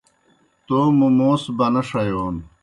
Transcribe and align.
توموْ 0.65 1.07
موس 1.17 1.43
بنہ 1.57 1.81
ݜیون 1.89 2.35